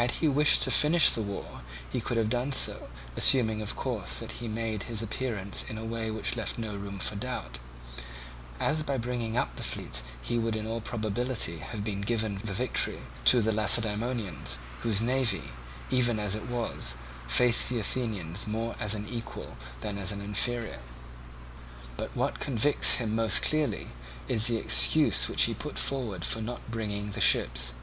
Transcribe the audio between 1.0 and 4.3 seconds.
the war, he could have done so, assuming of course